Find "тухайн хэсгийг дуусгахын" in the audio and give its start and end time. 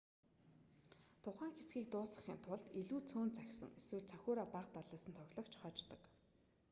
1.23-2.39